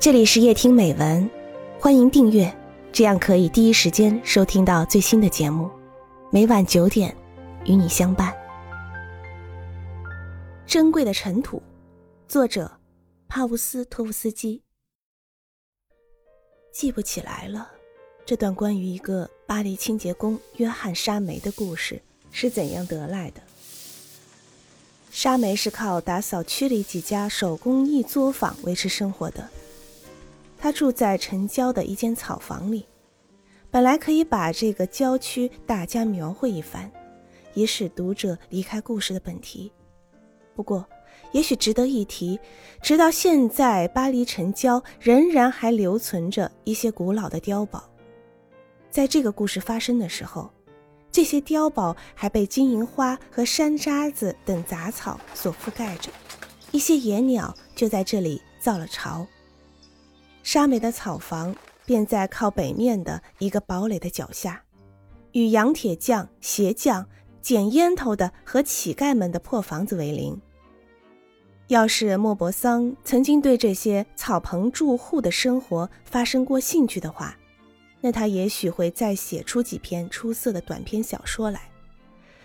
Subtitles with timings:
[0.00, 1.28] 这里是夜听美文，
[1.80, 2.56] 欢迎订阅，
[2.92, 5.68] 这样可以第一时间收听到最新的节目。
[6.30, 7.12] 每晚九点，
[7.64, 8.32] 与你相伴。
[10.68, 11.60] 珍贵的尘土，
[12.28, 12.70] 作者
[13.26, 14.62] 帕乌斯托夫斯基。
[16.72, 17.68] 记不起来了，
[18.24, 23.42] 这段关于一个巴黎清洁工约翰·沙梅的故事是怎样得来的？
[25.10, 29.50] 沙梅是靠打扫区里几家手工艺作坊维持生活的。
[30.58, 32.86] 他住在城郊的一间草房里，
[33.70, 36.90] 本来可以把这个郊区大家描绘一番，
[37.54, 39.70] 以使读者离开故事的本题。
[40.54, 40.84] 不过，
[41.32, 42.38] 也许值得一提，
[42.82, 47.88] 直到现在，巴黎城郊仍然还留存着一些古老的碉堡。
[48.90, 50.50] 在这个故事发生的时候，
[51.12, 56.10] 这些碉堡还被金银花和山楂子等杂草所覆盖着，
[56.72, 59.26] 一些野鸟就在这里造了巢。
[60.50, 64.64] 沙美的草房便在靠北面的一个堡垒的脚下，
[65.32, 67.06] 与洋铁匠、鞋匠、
[67.42, 70.40] 捡烟头的和乞丐们的破房子为邻。
[71.66, 77.36] 要是莫泊桑曾经对这些草棚住户的生活发生过兴趣的话，
[78.00, 81.70] 那他也许会再写出几篇出色的短篇小说来，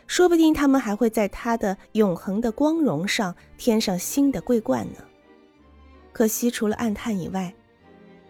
[0.07, 4.99] 说不定他们还会在他的永恒的光荣上添上新的桂冠呢。
[6.11, 7.55] 可惜，除了暗叹以外，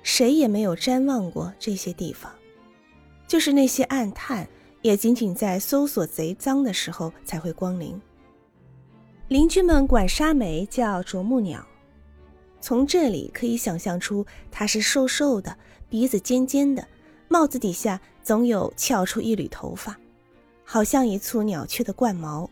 [0.04, 2.32] 谁也没有瞻望过这些地方，
[3.26, 4.48] 就是那些暗探，
[4.82, 8.00] 也仅仅在搜索贼赃的时候才会光临。
[9.30, 11.66] 邻居们管沙梅叫啄木鸟，
[12.60, 15.58] 从这里可以想象出它是瘦瘦的，
[15.90, 16.86] 鼻子尖尖的，
[17.30, 19.98] 帽子底下总有翘出一缕头发，
[20.66, 22.50] 好像一簇鸟雀的冠毛。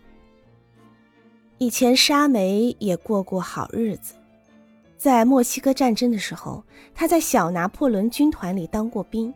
[1.57, 4.15] 以前沙梅也过过好日子。
[5.01, 6.63] 在墨西哥战争的时候，
[6.93, 9.33] 他在小拿破仑军团里当过兵。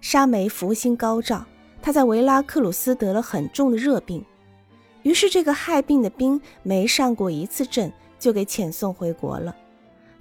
[0.00, 1.46] 沙梅福星高照，
[1.80, 4.24] 他在维拉克鲁斯得了很重的热病，
[5.04, 9.54] 于是这个害病的兵没上过一次阵，就给遣送回国了。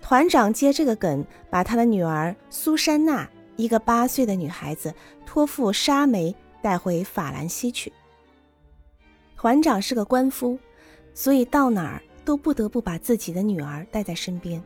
[0.03, 4.93] 团长接这个梗，把他的女儿苏珊娜，一个八岁的女孩子，
[5.25, 7.91] 托付沙梅带回法兰西去。
[9.35, 10.59] 团长是个官夫，
[11.15, 12.03] 所以到哪儿。
[12.27, 14.61] 都不得不把自己的女儿带在身边，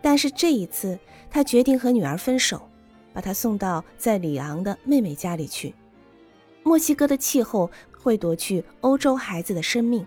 [0.00, 0.98] 但是这一次，
[1.30, 2.66] 他决定和女儿分手，
[3.12, 5.74] 把她送到在里昂的妹妹家里去。
[6.62, 10.06] 墨西哥的气候会夺去欧洲孩子的生命，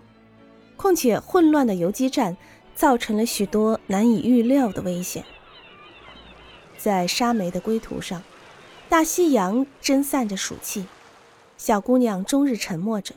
[0.76, 2.36] 况且混乱的游击战
[2.74, 5.24] 造成了许多难以预料的危险。
[6.76, 8.20] 在沙梅的归途上，
[8.88, 10.84] 大西洋蒸散着暑气，
[11.56, 13.14] 小姑娘终日沉默着。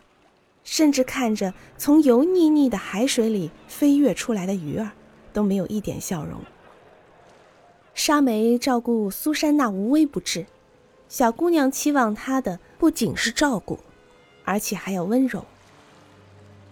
[0.72, 4.91] 甚至看着从油腻腻的海水里飞跃出来的鱼儿，
[5.34, 6.40] 都没有一点笑容。
[7.96, 10.46] 沙梅照顾苏珊娜无微不至，
[11.09, 13.80] 小姑娘期望她的不仅是照顾，
[14.46, 15.44] 而且还要温柔。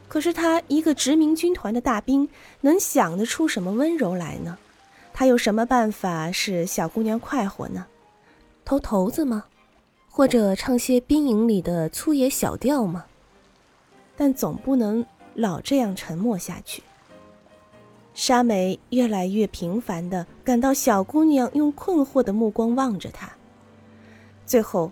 [0.08, 2.30] 可是她一个殖民军团的大兵，
[2.62, 4.60] 能想得出什么温柔来呢？
[5.12, 7.88] 他有什么办法使小姑娘快活呢？
[8.64, 9.46] 投头子吗？
[10.08, 13.07] 或者唱些兵营里的粗野小调吗？
[14.18, 15.06] 但总不能
[15.36, 16.84] 老这样沉默下去。
[18.14, 23.32] 沙梅越来越频繁地感到小姑娘用困惑的目光望着她。
[24.44, 24.92] 最后，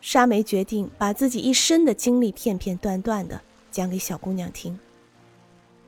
[0.00, 4.76] 沙梅决定把自己一生的经历片片段段地讲给小姑娘听，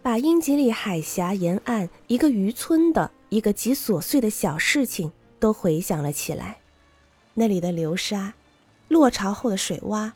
[0.00, 5.10] 把英吉利海峡沿岸一个渔村的一个极琐碎的小事情
[5.40, 6.58] 都回想了起来：
[7.34, 8.34] 那里的流沙，
[8.86, 10.12] 落潮后的水洼。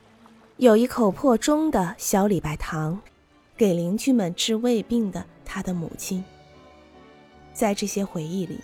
[0.58, 3.00] 有一口破钟的小礼拜堂，
[3.56, 6.24] 给邻居们治胃病的他的母亲。
[7.52, 8.60] 在这些回忆里，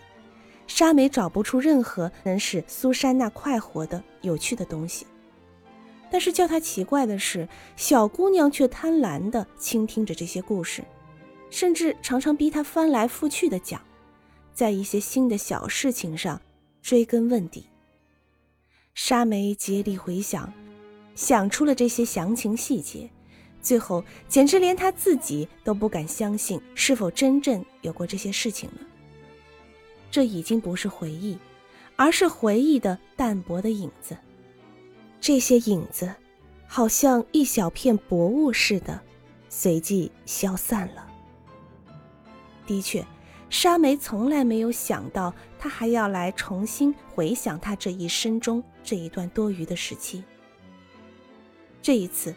[0.69, 5.05] 沙梅找不出任何能使苏珊娜快活的有趣的东西。
[6.13, 10.85] 但是叫她奇怪的是，小姑娘却贪婪地倾听着这些故事，
[11.51, 13.83] 甚至常常逼她翻来覆去地讲，
[14.55, 16.41] 在一些新的小事情上
[16.81, 17.67] 追根问底。
[18.95, 20.53] 沙梅竭力回想。
[21.21, 23.11] 想出了这些详情细节，
[23.61, 28.79] 最后简直连他自己都不敢相信是否真正有过这些事情了。
[30.11, 31.37] 这已经不是回忆，
[31.95, 34.17] 而是回忆的淡薄的影子。
[35.21, 36.11] 这些影子，
[36.67, 38.99] 好像一小片薄雾似的，
[39.51, 41.07] 随即消散了。
[42.67, 43.05] 的确，
[43.51, 50.25] 沙梅从来没有想到，他还要来重新回想他这一生中这一段多余的时期。
[51.83, 52.35] 这一次，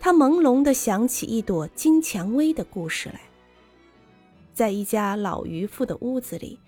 [0.00, 3.20] 他朦胧地想起一朵金蔷薇的故事来。
[4.54, 6.58] 在一家老渔夫的屋子里，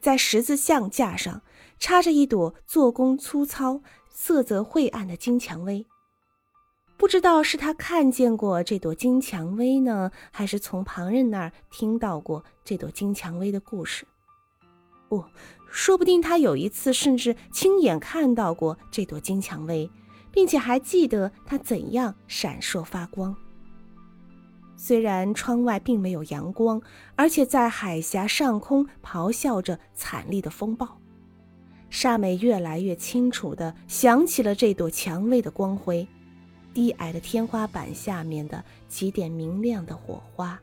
[0.00, 1.40] 在十字相架上
[1.78, 3.80] 插着一朵做工粗糙、
[4.10, 5.86] 色泽晦暗的金蔷薇。
[6.98, 14.04] 不知道是他看见过这朵金蔷薇呢，还是从旁人那儿听到过这朵金蔷薇的故事。
[15.08, 15.24] 不，
[15.70, 19.88] 说不定他有一次甚至亲眼看到过这朵金蔷薇，
[20.38, 23.34] 并且还记得它怎样闪烁发光。
[24.76, 26.80] 虽然窗外并没有阳光，
[27.16, 31.00] 而且在海峡上空咆哮着惨烈的风暴，
[31.90, 36.06] 沙美越来越清楚地想起了这朵蔷薇的光辉。
[36.72, 40.56] 低矮的天花板下面的几点明亮的火花。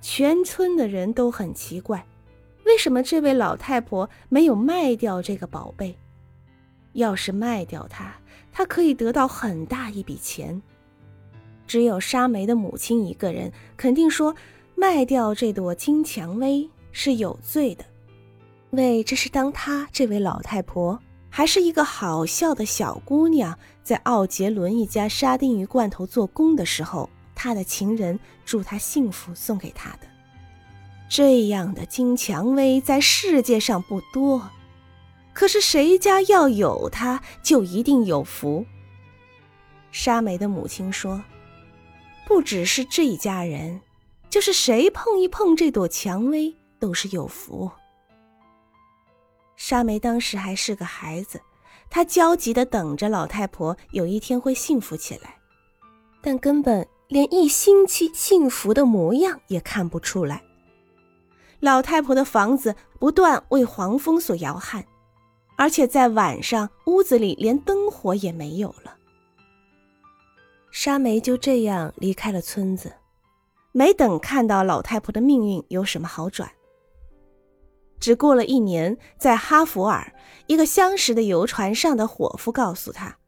[0.00, 2.06] 全村的人都很奇怪，
[2.64, 5.98] 为什么这位老太婆没有卖掉这个宝贝？
[6.94, 8.12] 要是卖掉它，
[8.58, 10.60] 他可以得到很大一笔钱。
[11.64, 14.34] 只有沙梅的母亲一个人肯定说，
[14.74, 17.84] 卖掉这朵金蔷薇是有罪的，
[18.70, 20.98] 为这是当她这位老太婆。
[21.30, 30.08] 还是一个好笑的小姑娘，在奥杰伦一家沙丁鱼罐头做工的时候，她的情人祝她幸福送给她的。
[31.08, 34.50] 这样的金蔷薇在世界上不多，
[35.38, 38.66] 可是谁家要有它，就一定有福。
[39.92, 41.22] 沙梅的母亲说
[42.26, 43.80] ：“不只是这一家人，
[44.28, 47.70] 就是谁碰一碰这朵蔷薇，都是有福。”
[49.54, 51.40] 沙梅当时还是个孩子，
[51.88, 55.36] 她焦急地等着老太婆有一天会幸福起来，
[56.20, 60.42] 但根本连一星期幸福的模样也看不出来。
[61.60, 64.84] 老太婆的房子不断为黄蜂所摇撼，
[65.58, 68.96] 而且在晚上屋子里连灯火也没有了。
[70.70, 72.92] 沙梅就这样离开了村子，
[73.72, 76.48] 没等看到老太婆的命运有什么好转。
[77.98, 80.14] 只过了一年，在哈佛尔，
[80.46, 83.18] 一个相识的游船上的伙夫告诉他，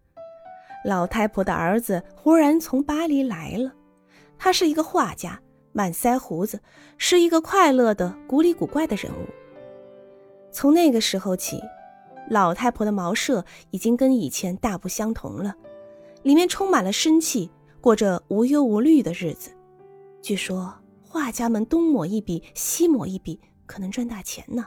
[0.85, 3.73] 老太婆的儿子忽然从巴黎来了。
[4.39, 5.41] 他是一个画家，
[5.73, 6.63] 满腮胡子，
[6.97, 9.27] 是一个快乐的古里古怪的人物。
[10.53, 11.61] 从那个时候起，
[12.31, 15.55] 老太婆的茅舍已经跟以前大不相同了，
[16.23, 17.51] 里面充满了生气，
[17.83, 19.51] 过着无忧无虑的日子。
[20.23, 23.39] 据说画家们东抹一笔，西抹一笔。
[23.67, 24.67] 可能赚大钱呢。